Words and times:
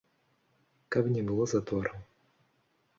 Каб 0.97 1.05
не 1.17 1.21
было 1.29 1.43
затораў. 1.55 2.05